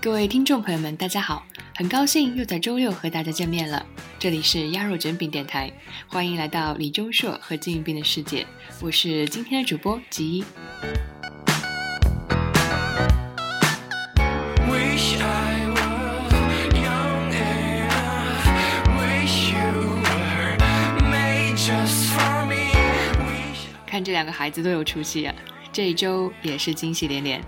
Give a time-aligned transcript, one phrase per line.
[0.00, 1.44] 各位听众朋友们，大家好，
[1.76, 3.84] 很高兴又在周六和大家见面了。
[4.20, 5.72] 这里是鸭肉卷饼电台，
[6.08, 8.44] 欢迎来到李钟硕和金宇彬的世界，
[8.82, 10.44] 我是今天的主播吉一。
[23.86, 25.34] 看这两个孩子多有出息啊！
[25.72, 27.40] 这一周也是惊喜连连。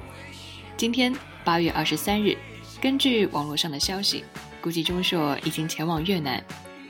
[0.77, 2.39] 今天八月二十三日，
[2.81, 4.25] 根据网络上的消息，
[4.61, 6.43] 估计钟硕已经前往越南。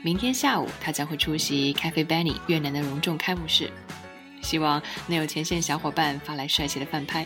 [0.03, 3.69] 明天下午，他将会出席 Cafe Benny 越南的隆重开幕式。
[4.41, 7.23] 希望能有前线小伙伴发来帅气的饭拍。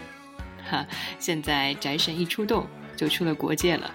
[0.69, 0.85] 哈，
[1.17, 3.89] 现在宅神一出动，就出了国界了。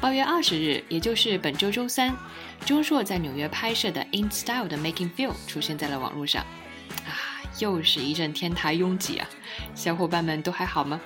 [0.00, 2.12] 八月二十日，也就是本周周三，
[2.64, 6.42] 钟硕在纽约拍摄的《In Style》的 Making Feel 出现在了网络上。
[7.04, 7.14] 啊，
[7.60, 9.28] 又是一阵天台拥挤啊！
[9.76, 11.00] 小伙伴们都还好吗？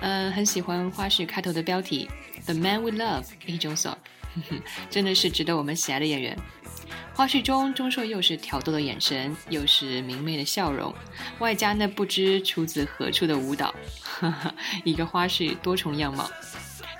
[0.00, 2.08] 嗯，很喜欢花絮开头的标题
[2.44, 3.90] 《The Man We Love》一种所，
[4.34, 6.36] 哼哼，真的是值得我们喜爱的演员。
[7.14, 10.94] 花絮中，钟硕又是挑逗的眼神，又是明媚的笑容，
[11.40, 14.54] 外加那不知出自何处的舞蹈，哈哈，
[14.84, 16.30] 一个花絮多重样貌。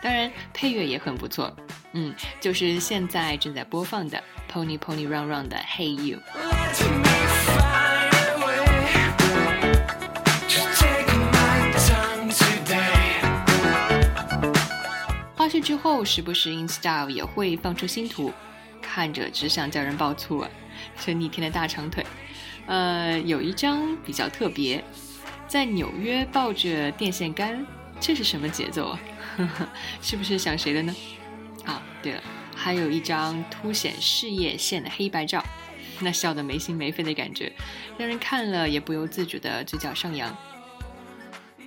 [0.03, 1.57] 当然，配乐也很不错，
[1.93, 6.19] 嗯，就是现在正在播放的《Pony Pony Run Run》的《Hey You》。
[15.61, 18.33] 之后，时不时 In Style 也会放出新图，
[18.81, 20.51] 看着只想叫人爆粗啊！
[21.05, 22.05] 这逆天的大长腿，
[22.67, 24.83] 呃，有一张比较特别，
[25.47, 27.67] 在纽约抱着电线杆，
[28.01, 29.01] 这是什么节奏啊？
[29.37, 29.69] 呵呵，
[30.01, 30.95] 是不是想谁的呢？
[31.65, 32.23] 啊，对了，
[32.55, 35.45] 还有一张凸显事业线的黑白照，
[36.01, 37.53] 那笑得没心没肺的感觉，
[37.97, 40.37] 让人看了也不由自主的嘴角上扬。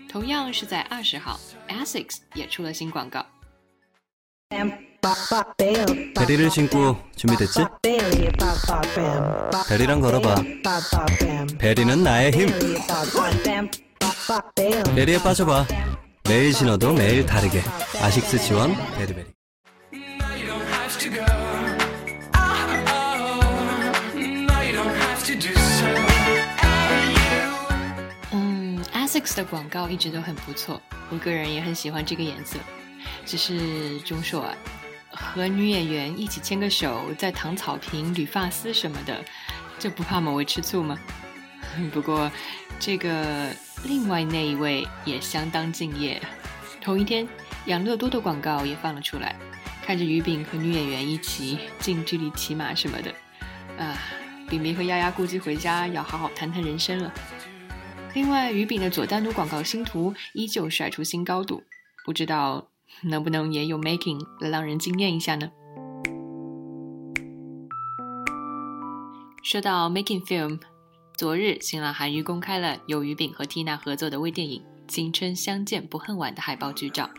[0.09, 1.39] 同样是在二十号
[1.69, 3.25] ，Essex 也出了新广告。
[6.14, 7.64] 다리를 신고 준비됐지?
[9.68, 10.34] 다리랑 걸어봐.
[11.58, 12.48] 베리는 나의 힘.
[14.94, 15.66] 베리에 빠져봐.
[16.28, 17.62] 매일 신어도 매일 다르게.
[18.00, 19.26] 아식스 지원 베리베리.
[19.92, 21.22] No, you don't have to go.
[22.34, 22.40] Oh,
[22.88, 23.16] oh,
[24.14, 25.86] no, you don't have to do so.
[26.58, 27.46] Hey, you.
[28.32, 30.80] 嗯，Essex 的广告一直都很不错，
[31.10, 32.58] 我个人也很喜欢这个颜色。
[33.25, 34.45] 只是钟硕，
[35.09, 39.23] 和女演员一起牵个手，在躺草坪、捋发丝什么的，
[39.79, 40.97] 这不怕某位吃醋吗？
[41.93, 42.29] 不过，
[42.79, 43.49] 这个
[43.85, 46.21] 另外那一位也相当敬业。
[46.81, 47.27] 同一天，
[47.67, 49.35] 养乐多的广告也放了出来，
[49.85, 53.13] 看着于饼和女演员一起近距离骑马什么的，
[53.77, 53.97] 啊，
[54.49, 57.13] 饼饼和丫丫估计回家要好好谈谈人生了。
[58.13, 61.63] 另外，鱼饼的佐丹奴广告新图依旧甩出新高度，
[62.03, 62.67] 不知道
[63.01, 65.51] 能不能也有 making 来让人惊艳一下呢？
[69.43, 70.59] 说到 making film，
[71.15, 77.09] 昨日新浪韩娱公开了由于饼和缇娜合作的微电影《青春相见不恨晚》的海报剧照。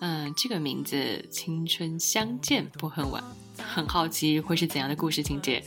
[0.00, 0.96] 嗯，这个名字
[1.28, 3.22] 《青春相见不恨晚》，
[3.62, 5.62] 很好奇会是怎样的故事情节。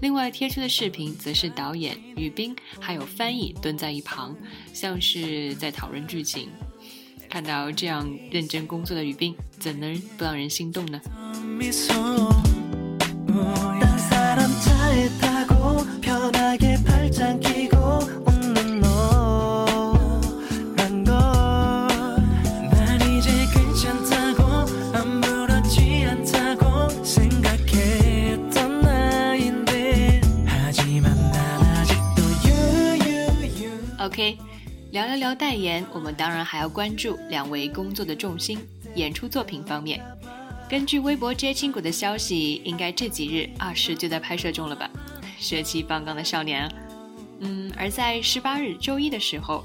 [0.00, 4.36] 另外贴出的视频则是导演于斌还有翻译蹲在一旁，
[4.72, 6.50] 像是在讨论剧情。
[7.28, 11.00] 看到这样认真工作的于斌，怎能不让人心动呢
[33.98, 34.38] ？OK，
[34.96, 38.58] 聊了聊代言，我们当然还要关注两位工作的重心——
[38.96, 40.02] 演出作品方面。
[40.70, 44.88] 根据微博 J 青谷的消息，应该这几日二十就在拍摄中了吧？
[45.38, 46.72] 血气方刚的少年啊！
[47.40, 49.62] 嗯，而在十八日周一的时候，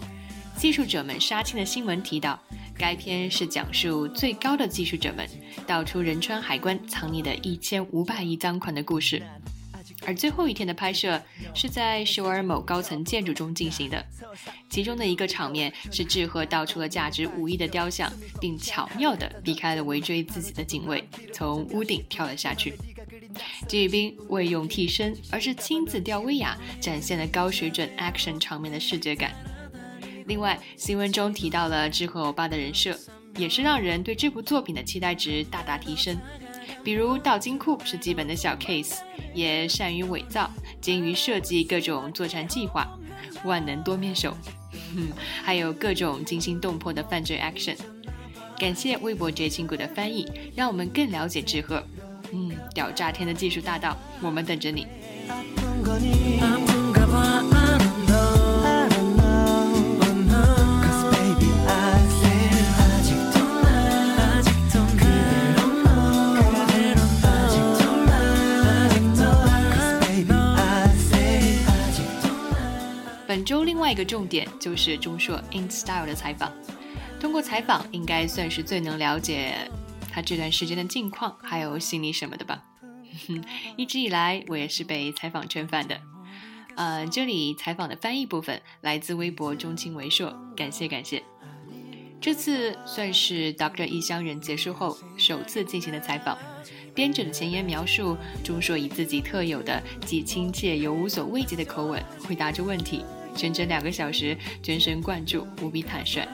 [0.58, 2.38] 技术者们杀青的新闻提到，
[2.78, 5.26] 该片是讲述最高的技术者们
[5.66, 9.24] 道出仁川海关藏匿的一千五百亿赃款的故事。
[10.06, 11.22] 而最后一天的拍摄
[11.54, 14.04] 是在首尔某高层建筑中进行的，
[14.70, 22.74] 其中的一个场面是志贺道出了价值五亿的雕像，并巧妙地避开了围追自己的警卫，从屋顶跳了下去。
[23.68, 29.32] 金宇彬未用替身，而是亲自吊威亚，展现了高水准 action 场面的视觉感。
[30.26, 32.98] 另外，新闻中提到了志和欧巴的人设，
[33.38, 36.18] 也是让人对这部作品的期待值大大提升。
[36.84, 38.98] 比如倒金库是基本的小 case，
[39.34, 40.50] 也善于伪造，
[40.80, 42.88] 精于设计各种作战计划，
[43.46, 44.36] 万能多面手，
[45.44, 47.76] 还有各种惊心动魄的犯罪 action。
[48.58, 51.84] 感谢微博绝情谷的翻译，让我们更了解志贺。
[52.32, 54.88] 嗯，屌炸天的技术大道，我们等着你。
[73.32, 76.52] 本周另外一个重点就是钟硕 In Style 的采访。
[77.18, 79.56] 通过采访，应该算是最能了解
[80.12, 82.62] 他这段时间的近况，还有心理什么的吧。
[83.78, 85.98] 一直以来，我也是被采访圈饭的。
[86.76, 91.24] 呃，这里采访的翻译部分来自微博中青为硕，感谢感谢。
[92.20, 96.38] 这次算是 Doctor 异乡人结束后首次进行的采访。
[96.94, 103.06] 编者的前言描述，钟硕以自己特有的既亲切又无所畏惧的口吻回答着问题，
[103.36, 106.28] 整整两个小时，全神贯注，无比坦率。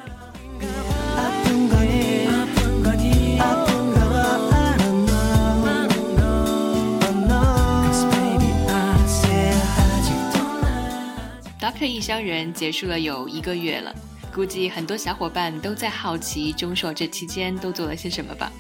[11.60, 13.94] Doctor 异乡人结束了有一个月了，
[14.34, 18.52] 估计很多小伙伴都在好奇钟硕这期间都做了些什么吧。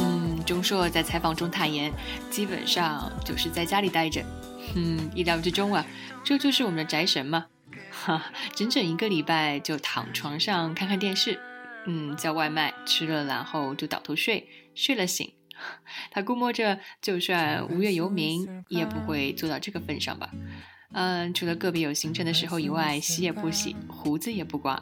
[0.00, 1.90] 嗯，钟硕在采访中坦言，
[2.30, 4.22] 基本上就是在家里待着。
[4.74, 5.86] 嗯，意料之中啊，
[6.24, 7.46] 这就是我们的宅神嘛。
[7.90, 11.40] 哈，整整一个礼拜就躺床上看看电视，
[11.86, 15.32] 嗯，叫外卖，吃了然后就倒头睡，睡了醒。
[16.10, 20.30] 他估摸着，就算无业游民，也不会做到这个份上吧。
[20.92, 24.80] 嗯，除了个别有行程的时候以外，洗也不洗，胡子也不刮。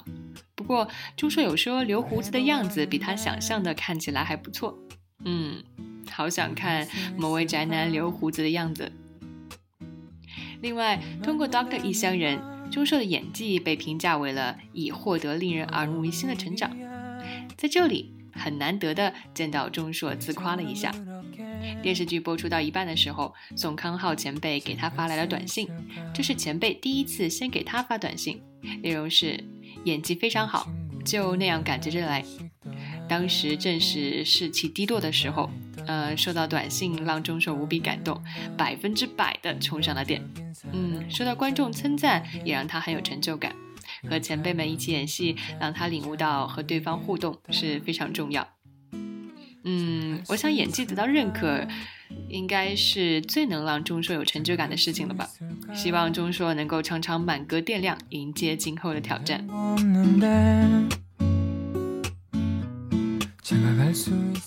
[0.55, 4.79] 不过钟硕友说留胡子的样子比他想象的看起来还不错。
[5.25, 5.63] 嗯，
[6.11, 8.91] 好想看某位宅男留胡子的样子。
[10.63, 16.75] 另外，通过 Doctor 异乡人，钟硕的演技被评价为了已获得令人耳目一新的成长。
[17.57, 20.95] 在这里，很难得的见到钟硕自夸了一下。
[21.83, 25.69] 电视剧播出到一半的时候，宋康昊前辈给他发来了短信，
[26.15, 28.41] 这是前辈第一次先给他发短信，
[28.83, 29.43] 内容是
[29.85, 30.69] 演技非常好，
[31.05, 32.25] 就那样感觉着来。
[33.13, 35.51] 当时正是士气低落的时候，
[35.87, 38.19] 呃，收到短信让钟硕无比感动，
[38.57, 40.27] 百分之百的冲上了电。
[40.73, 43.55] 嗯，受到观众称赞也让他很有成就感。
[44.09, 48.49] 和前辈们一起演戏，让他领悟到和对方互动是非常重要。
[49.65, 51.69] 嗯，我想演技得到认可，
[52.31, 55.29] 应该是最能让钟硕有成就感的事情了吧。
[55.75, 59.47] 希望钟硕能够常常满格电量，迎接今后的挑战。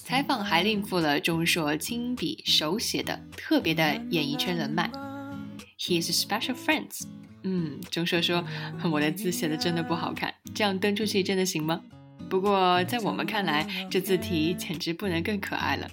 [0.04, 4.90] 采访还另附了钟硕亲笔手写的特别的演艺圈人脉
[5.80, 7.04] ，His special friends。
[7.44, 8.44] 嗯，钟硕说
[8.92, 11.82] 我的字写的真的不好看，这样登出去真的行吗？
[12.28, 15.88] 不过在我们看来，这字体简直不能更可爱了。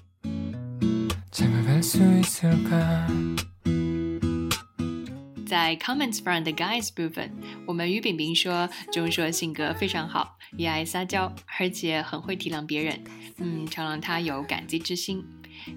[5.52, 7.30] 在 comments from the guys 部分，
[7.66, 13.04] 我们于饼饼说钟硕性格非常好，也爱撒娇，而且很会体谅别人，
[13.36, 15.22] 嗯，常让他有感激之心。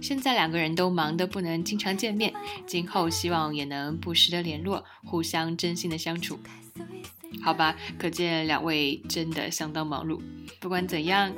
[0.01, 2.33] 现在两个人都忙得不能经常见面，
[2.65, 6.39] 今后希望也能不时的联络，互相真心的相处。
[7.43, 10.21] 好吧，可见两位真的相当忙碌，
[10.61, 11.33] 不管怎样，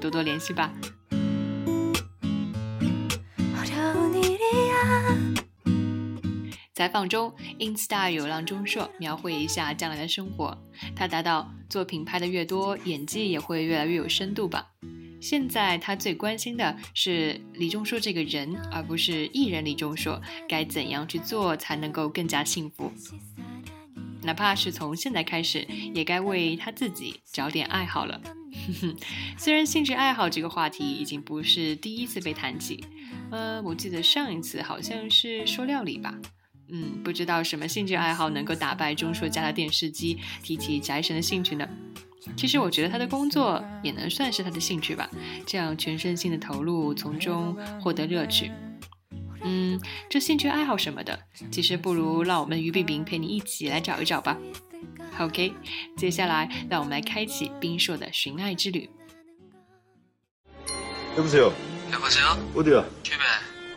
[0.00, 0.72] 多多联系吧。
[3.52, 3.74] 好求
[4.12, 5.31] 你离。
[6.74, 10.56] 采访中，Insta 有让钟硕描绘一下将来的生活，
[10.96, 14.70] 他答道，作品拍的越多，演技也会越来越有深度吧。
[15.20, 22.90] 现在他最关心的是李钟硕这个人，而不是艺人李钟硕该怎样去做才能够更加幸福。
[24.22, 28.18] 哪怕是从现在开始，也该为他自己找点爱好了。
[28.24, 28.96] 哼哼，
[29.36, 32.82] 虽然兴趣爱好这个话题已经不是第一次被谈起。
[33.30, 36.18] 呃，我记得上一次好像是说料理吧。
[36.71, 41.67] 嗯，不知道什么兴趣爱好能够打败钟硕家的电视机，提起宅神的兴趣呢？
[42.35, 45.09] 其实我觉得他的工作也能算是他的兴趣吧，
[45.45, 48.51] 这样全身心的投入，从中获得乐趣。
[49.43, 49.79] 嗯，
[50.09, 51.17] 这兴趣爱好什么的，
[51.49, 54.37] 其实不如让我们于炳炳陪你一起来找一找吧。
[55.19, 55.53] OK，
[55.95, 58.89] 接下来让我们来开启冰硕的寻爱之旅。
[61.17, 61.51] 여보세요.
[61.91, 62.37] 여보세요?
[62.53, 62.85] 어디야?
[63.01, 63.23] 집에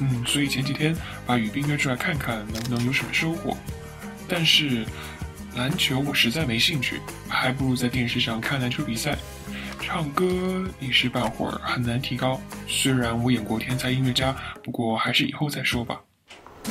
[0.00, 3.56] 嗯，所以前几天把雨冰约出来看看，能不能有什么收获。
[4.28, 4.84] 但是
[5.56, 9.16] 篮球我实在没兴趣，还不如在电视上看篮球比赛。
[9.80, 16.00] 唱歌一时半会儿很难提高，虽然我演过天才音乐家，不过还是以后再说吧。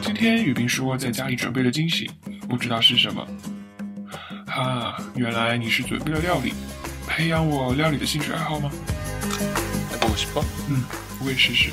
[0.00, 2.08] 今天雨冰说在家里准备了惊喜，
[2.48, 3.26] 不知道是什么。
[4.46, 6.54] 啊，原来你是准备了料理，
[7.15, 8.71] 培养我料理的兴趣爱好吗？
[9.91, 10.43] 해보고 싶어?
[10.69, 10.83] 嗯，
[11.23, 11.71] 我也试试。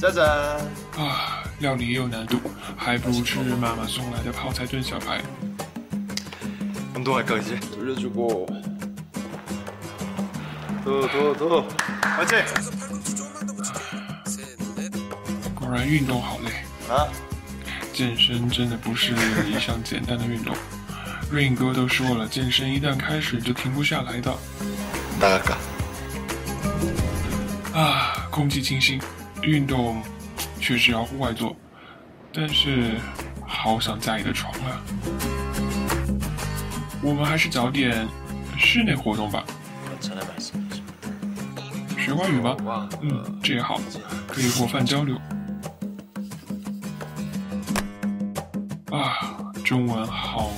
[0.00, 0.58] 짜잔.
[0.96, 2.40] 啊，料理也有难度，
[2.76, 5.22] 还不如吃妈妈送来的泡菜炖小排。
[6.94, 7.58] 운동할까 이제?
[7.74, 8.46] 돌려주고.
[10.84, 11.66] 더 더 더.
[12.18, 12.44] 맞지?
[15.54, 16.50] 果然运动好累，
[16.88, 17.08] 아.
[17.92, 19.14] 健身真的不是
[19.48, 20.54] 一项简单的运动。
[21.31, 24.35] Rain 哥都说了，健身一旦开始就停不下来的。
[25.19, 25.55] 那个
[27.79, 28.99] 啊，空气清新，
[29.43, 30.01] 运动
[30.59, 31.55] 确实要户外做，
[32.33, 32.95] 但是
[33.45, 34.81] 好想家里的床啊。
[37.01, 38.07] 我们还是找点
[38.57, 39.43] 室内活动吧。
[41.97, 42.89] 学外语吗？
[43.01, 43.79] 嗯，这也好，
[44.27, 45.15] 可以和饭交流。
[48.91, 50.51] 啊，中文好。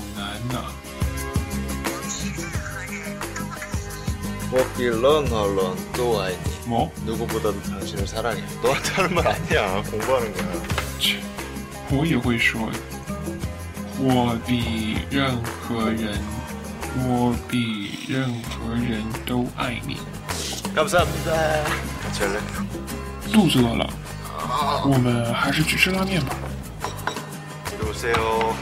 [4.53, 5.77] What you learn, how learn.
[5.93, 6.39] 또 아이니.
[6.67, 6.91] 么？
[7.05, 8.43] 누구보다도 당신을 사랑해.
[8.63, 9.83] 너한테 하는 말 아니야.
[9.91, 10.47] 공부하는 거야.
[10.99, 11.19] 切，
[11.91, 12.71] 我也会说，
[13.99, 16.21] 我比任何人，
[16.97, 19.99] 我比任何人都爱你。
[20.75, 21.33] 감사합니다.
[22.03, 22.39] 같이 할래?
[23.33, 23.89] 肚子饿了，
[24.85, 26.37] 我们还是去吃拉面吧。
[27.73, 28.55] 이리 오세요.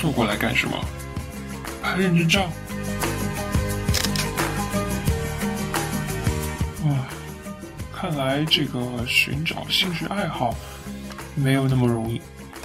[0.00, 0.76] 坐过来干什么？
[1.82, 2.48] 拍认真照。
[8.01, 10.55] 看来这个寻找兴趣爱好
[11.35, 12.19] 没有那么容易。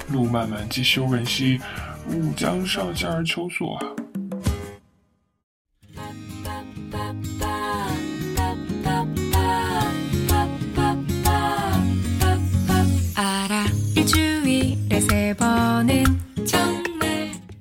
[0.09, 1.61] 路漫漫其修远兮，
[2.09, 3.85] 吾将上下而求索啊！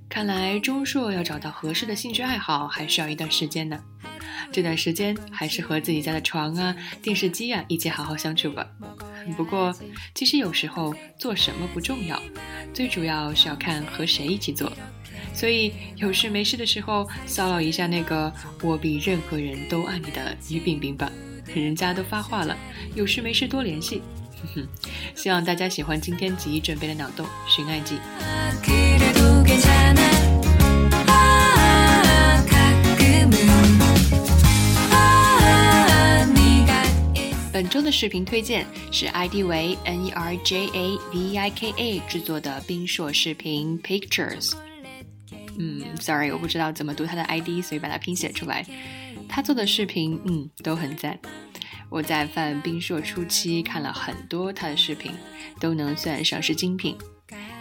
[0.08, 3.78] 看来钟硕要找到合适的兴趣爱好，还需要一段时间呢。
[4.56, 8.66] 这段时间还是和自己家的床啊、电视机啊一起好好相处吧。
[9.36, 9.76] 不过，
[10.14, 12.18] 其实有时候做什么不重要，
[12.74, 14.72] 最主要是要看和谁一起做。
[15.34, 18.32] 所以有事没事的时候骚扰一下那个
[18.62, 21.12] 我比任何人都爱你的于冰冰吧，
[21.54, 22.58] 人家都发话了，
[22.96, 24.02] 有事没事多联系。
[24.42, 24.68] 哼哼，
[25.16, 28.00] 希望大家喜欢今天吉准备的脑洞寻爱记。
[37.56, 44.52] 本周的视频推荐是 ID 为 N E R J A V I K A 制作的冰硕视频 Pictures。
[45.58, 48.66] 嗯，sorry，我不知道怎么读他的 ID，所以把它拼写出来。
[49.30, 51.18] 他做的视频，嗯，都很赞。
[51.88, 55.14] 我在犯冰硕初期看了很多他的视频，
[55.58, 56.98] 都能算上是精品。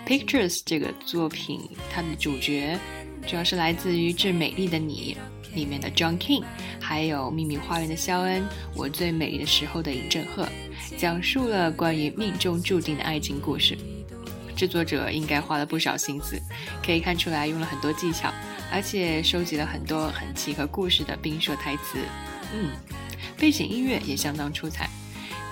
[0.04, 1.60] Pictures 这个作品，
[1.92, 2.76] 它的主角
[3.26, 5.16] 主要是来自于《致美丽的你》
[5.54, 6.44] 里面的 John King，
[6.80, 8.42] 还有《秘密花园》的肖恩，
[8.74, 10.48] 《我最美丽的时候》的尹正赫，
[10.96, 13.76] 讲述了关于命中注定的爱情故事。
[14.56, 16.40] 制作者应该花了不少心思，
[16.84, 18.32] 可以看出来用了很多技巧，
[18.70, 21.98] 而且收集了很多很契合故事的冰硕台词。
[22.52, 22.70] 嗯，
[23.36, 24.88] 背景音乐也相当出彩。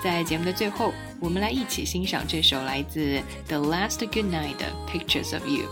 [0.01, 5.65] 在节目的最后，我们来一起欣赏这首来自 The Last Good Night 的《Pictures of You》。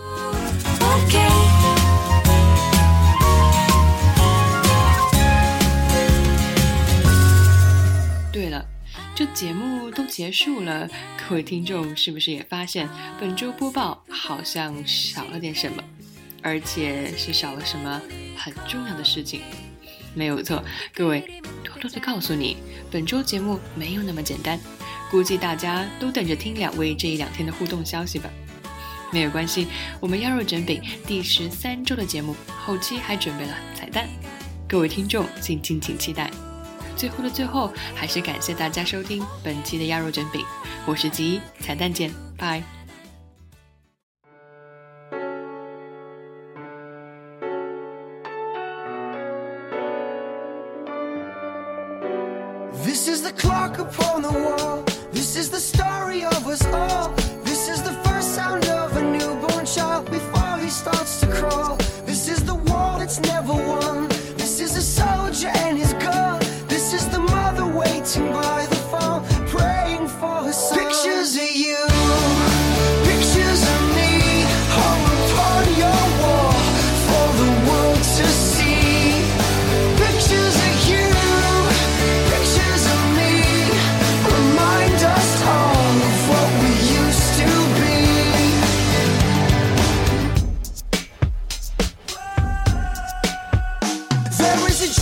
[8.32, 8.64] 对了，
[9.14, 10.88] 这节目都结束了，
[11.28, 12.88] 各位听众是不是也发现
[13.20, 15.84] 本周播报好像少了点什么，
[16.42, 18.00] 而且是少了什么
[18.36, 19.42] 很重要的事情？
[20.14, 22.56] 没有错，各位，偷偷的告诉你，
[22.90, 24.58] 本周节目没有那么简单，
[25.10, 28.30] 估计大家都等着听两位这一两天的互动消息吧。
[29.10, 29.66] 没有关系，
[30.00, 32.34] 我们妖肉整饼第十三周的节目
[32.64, 34.08] 后期还准备了彩蛋，
[34.66, 36.30] 各位听众请敬请期待。
[37.01, 40.43] 最后的最后，还是感谢大家收听本期的鸭肉卷饼，
[40.85, 42.63] 我是吉，彩蛋见，拜。
[52.83, 54.83] This is the clock upon the wall.
[55.11, 57.11] This is the story of us all.
[57.43, 61.77] This is the first sound of a newborn child before he starts to crawl.
[62.05, 63.53] This is the war that's never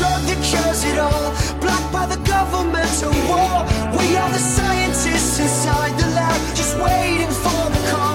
[0.00, 1.28] drug that cures it all,
[1.60, 3.56] blocked by the governmental war.
[3.98, 8.09] We are the scientists inside the lab, just waiting for the call.